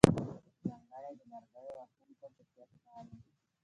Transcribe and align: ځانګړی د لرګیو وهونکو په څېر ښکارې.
ځانګړی 0.67 1.13
د 1.19 1.21
لرګیو 1.31 1.67
وهونکو 1.75 2.25
په 2.35 2.43
څېر 2.51 2.67
ښکارې. 2.75 3.13